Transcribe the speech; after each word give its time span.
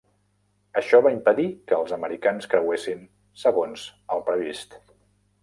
Això 0.79 1.01
va 1.07 1.11
impedir 1.15 1.45
que 1.71 1.77
els 1.81 1.93
americans 1.97 2.49
creuessin 2.55 3.05
segons 3.45 3.85
el 4.17 4.27
previst. 4.33 4.77